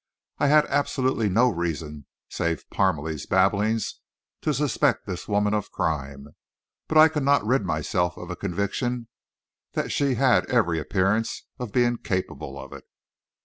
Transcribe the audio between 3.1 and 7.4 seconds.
babblings, to suspect this woman of crime, but I could